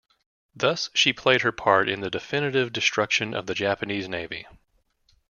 [0.55, 4.47] Thus, she played her part in the definitive destruction of the Japanese Navy.